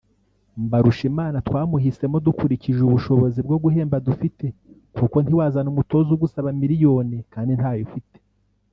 Mbarushimana 0.65 1.37
twamuhisemo 1.47 2.17
dukurikije 2.25 2.81
ubushobozi 2.83 3.39
bwo 3.45 3.57
guhemba 3.63 3.97
dufite 4.07 4.45
kuko 4.95 5.15
ntiwazana 5.21 5.67
umutoza 5.73 6.09
ugusaba 6.13 6.49
miliyoni 6.61 7.17
kandi 7.33 7.53
ntayo 7.59 7.81
ufite 7.89 8.17